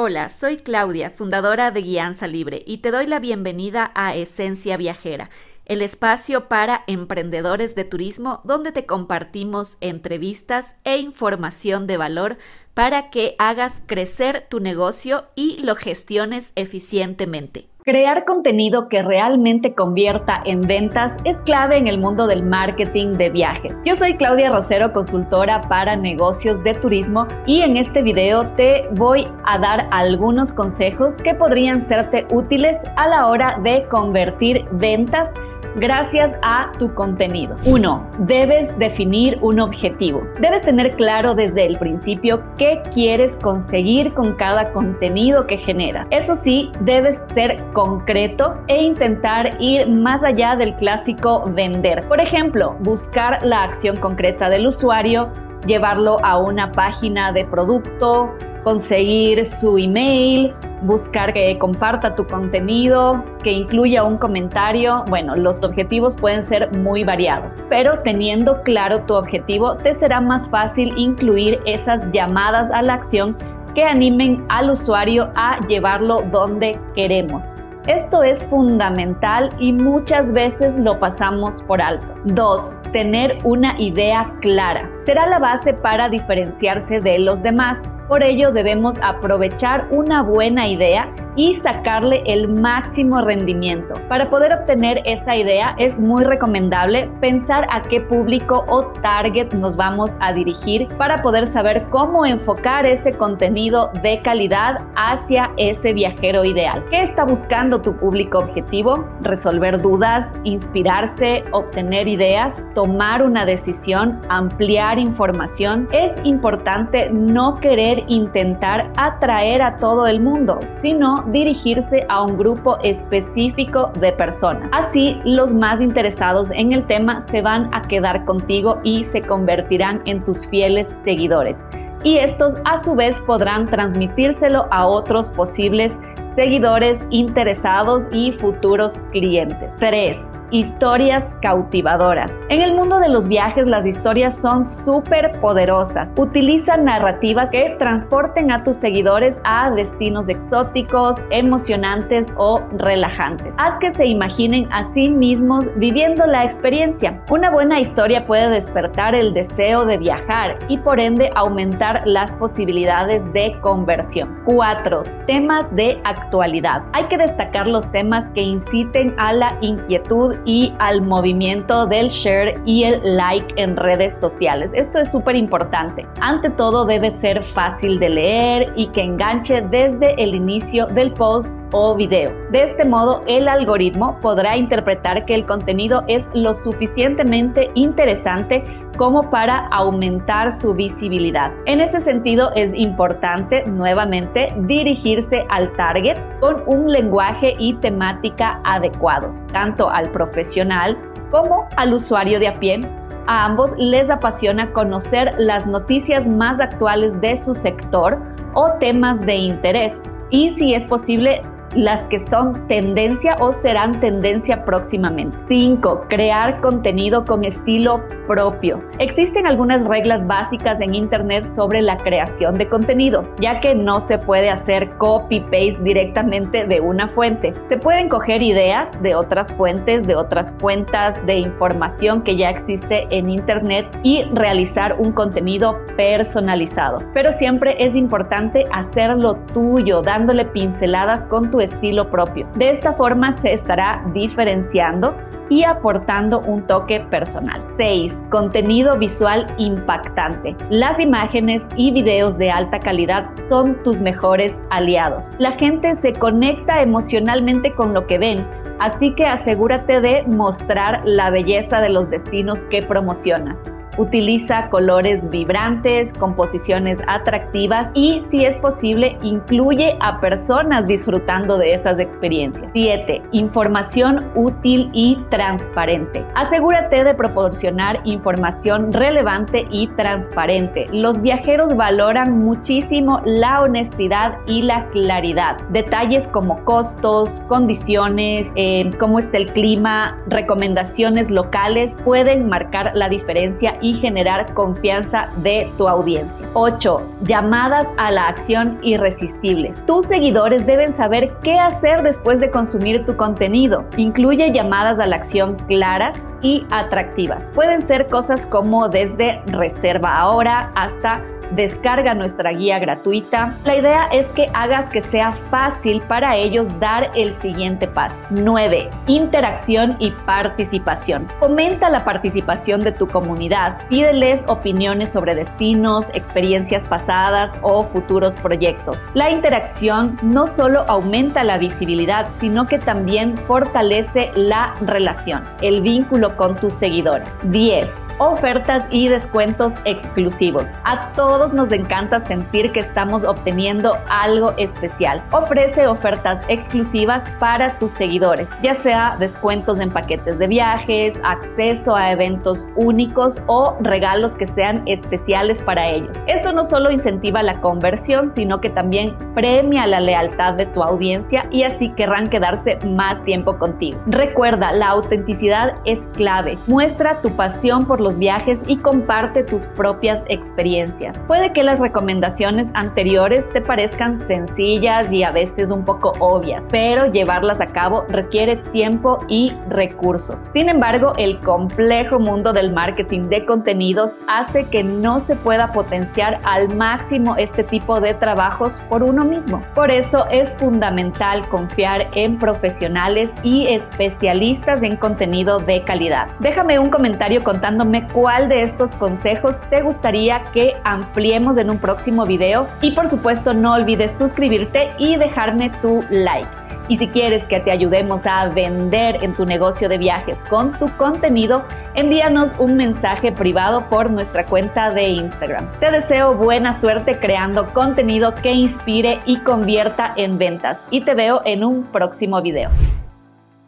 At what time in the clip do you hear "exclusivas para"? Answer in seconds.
346.48-347.78